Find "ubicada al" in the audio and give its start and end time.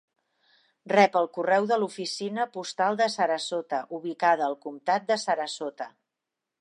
3.99-4.57